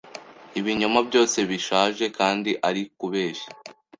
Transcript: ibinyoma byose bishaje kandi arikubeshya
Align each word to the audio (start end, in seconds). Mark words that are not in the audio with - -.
ibinyoma 0.59 0.99
byose 1.07 1.37
bishaje 1.49 2.05
kandi 2.17 2.51
arikubeshya 2.67 3.49